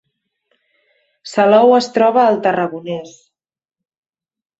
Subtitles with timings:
[1.33, 3.13] Salou es troba al Tarragonès